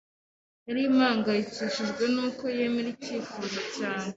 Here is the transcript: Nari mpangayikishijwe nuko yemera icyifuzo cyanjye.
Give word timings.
Nari 0.63 0.81
mpangayikishijwe 0.95 2.03
nuko 2.13 2.43
yemera 2.57 2.89
icyifuzo 2.95 3.59
cyanjye. 3.75 4.09